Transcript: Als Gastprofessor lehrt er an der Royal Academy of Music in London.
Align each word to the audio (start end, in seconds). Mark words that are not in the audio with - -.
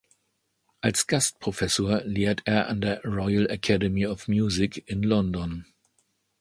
Als 0.79 1.05
Gastprofessor 1.05 2.01
lehrt 2.05 2.41
er 2.45 2.67
an 2.69 2.81
der 2.81 3.03
Royal 3.05 3.47
Academy 3.51 4.07
of 4.07 4.27
Music 4.27 4.81
in 4.89 5.03
London. 5.03 5.67